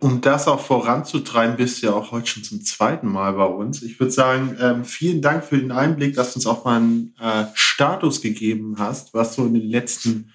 [0.00, 3.82] Um das auch voranzutreiben, bist du ja auch heute schon zum zweiten Mal bei uns.
[3.82, 7.14] Ich würde sagen, ähm, vielen Dank für den Einblick, dass du uns auch mal einen
[7.20, 10.32] äh, Status gegeben hast, was so in den letzten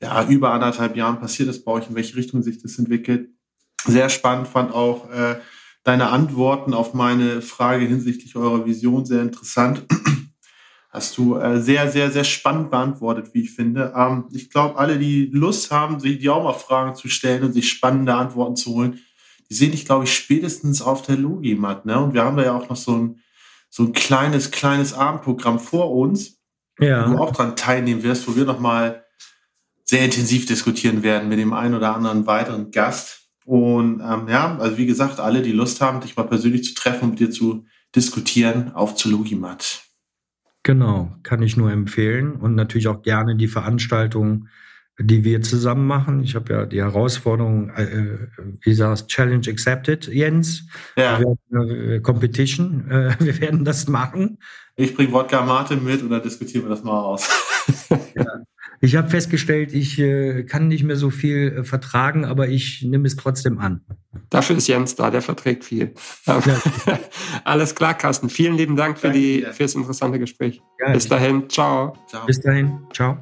[0.00, 3.30] ja, über anderthalb Jahren passiert ist bei euch, in welche Richtung sich das entwickelt.
[3.84, 5.36] Sehr spannend fand auch, äh,
[5.88, 9.86] deine Antworten auf meine Frage hinsichtlich eurer Vision sehr interessant.
[10.90, 13.94] Hast du äh, sehr, sehr, sehr spannend beantwortet, wie ich finde.
[13.96, 17.54] Ähm, ich glaube, alle, die Lust haben, sich die auch mal Fragen zu stellen und
[17.54, 19.00] sich spannende Antworten zu holen,
[19.48, 21.86] die sehe ich, glaube ich, spätestens auf der Logimat.
[21.86, 21.98] Ne?
[21.98, 23.20] Und wir haben da ja auch noch so ein,
[23.70, 26.38] so ein kleines, kleines Abendprogramm vor uns,
[26.78, 27.08] ja.
[27.08, 29.04] wo du auch dran teilnehmen wirst, wo wir nochmal
[29.84, 33.27] sehr intensiv diskutieren werden mit dem einen oder anderen weiteren Gast.
[33.48, 37.04] Und ähm, ja, also wie gesagt, alle, die Lust haben, dich mal persönlich zu treffen
[37.04, 37.64] und mit dir zu
[37.96, 39.84] diskutieren, auf zu Logimat.
[40.64, 44.50] Genau, kann ich nur empfehlen und natürlich auch gerne die Veranstaltungen,
[45.00, 46.22] die wir zusammen machen.
[46.22, 48.18] Ich habe ja die Herausforderung, äh,
[48.60, 50.68] wie sagst Challenge accepted, Jens.
[50.98, 51.18] Ja.
[51.18, 54.40] Wir, äh, Competition, äh, wir werden das machen.
[54.76, 57.26] Ich bringe Wodka Mate mit und dann diskutieren wir das mal aus.
[58.14, 58.26] ja.
[58.80, 63.06] Ich habe festgestellt, ich äh, kann nicht mehr so viel äh, vertragen, aber ich nehme
[63.06, 63.80] es trotzdem an.
[64.30, 65.94] Dafür ist Jens da, der verträgt viel.
[66.26, 66.40] Ja.
[67.44, 68.30] Alles klar, Carsten.
[68.30, 70.60] Vielen lieben Dank für, die, für das interessante Gespräch.
[70.80, 71.96] Ja, Bis dahin, ciao.
[72.08, 72.26] ciao.
[72.26, 73.18] Bis dahin, ciao.